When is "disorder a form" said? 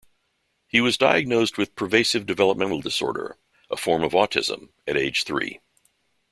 2.81-4.03